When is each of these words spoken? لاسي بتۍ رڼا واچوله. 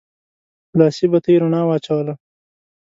لاسي 0.77 1.05
بتۍ 1.11 1.33
رڼا 1.41 1.61
واچوله. 1.67 2.13